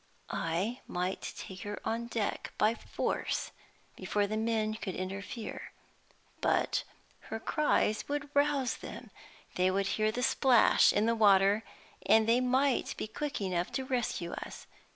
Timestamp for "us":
14.31-14.65